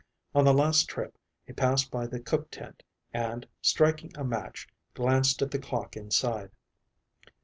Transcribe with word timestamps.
On 0.33 0.45
the 0.45 0.51
last 0.55 0.87
trip 0.89 1.15
he 1.45 1.53
passed 1.53 1.91
by 1.91 2.07
the 2.07 2.19
cook 2.19 2.49
tent 2.49 2.81
and, 3.13 3.47
striking 3.61 4.11
a 4.17 4.23
match, 4.23 4.67
glanced 4.95 5.43
at 5.43 5.51
the 5.51 5.59
clock 5.59 5.95
inside. 5.95 6.49